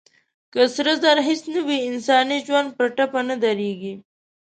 [0.53, 3.93] که سره زر هېڅ نه وي، انساني ژوند پر ټپه نه درېږي.